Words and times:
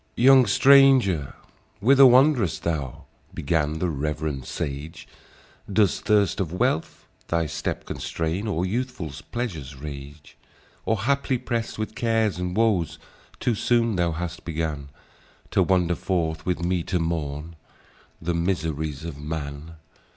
"Young 0.17 0.47
stranger, 0.47 1.35
whither 1.79 2.07
wand'rest 2.07 2.63
thou?" 2.63 3.03
Began 3.35 3.77
the 3.77 3.87
rev'rend 3.87 4.45
sage; 4.47 5.07
"Does 5.71 5.99
thirst 5.99 6.39
of 6.39 6.51
wealth 6.51 7.05
thy 7.27 7.45
step 7.45 7.85
constrain, 7.85 8.47
Or 8.47 8.65
youthful 8.65 9.11
pleasure's 9.31 9.75
rage? 9.75 10.37
Or 10.87 11.01
haply, 11.01 11.37
prest 11.37 11.77
with 11.77 11.93
cares 11.93 12.39
and 12.39 12.57
woes, 12.57 12.97
Too 13.39 13.53
soon 13.53 13.95
thou 13.95 14.11
hast 14.13 14.43
began 14.43 14.89
To 15.51 15.61
wander 15.61 15.93
forth, 15.93 16.47
with 16.47 16.65
me 16.65 16.81
to 16.85 16.97
mourn 16.97 17.55
The 18.19 18.33
miseries 18.33 19.05
of 19.05 19.19
man. 19.19 19.73